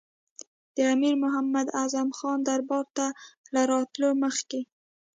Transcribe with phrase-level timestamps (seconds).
[0.75, 3.05] د امیر محمد اعظم خان دربار ته
[3.53, 4.61] له راتللو مخکې.